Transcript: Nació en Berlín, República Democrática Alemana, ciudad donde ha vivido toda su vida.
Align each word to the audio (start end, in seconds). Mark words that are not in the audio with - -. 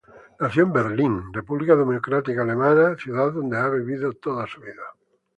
Nació 0.39 0.63
en 0.63 0.73
Berlín, 0.73 1.31
República 1.31 1.75
Democrática 1.75 2.41
Alemana, 2.41 2.95
ciudad 2.97 3.31
donde 3.31 3.55
ha 3.55 3.69
vivido 3.69 4.11
toda 4.13 4.47
su 4.47 4.59
vida. 4.59 4.81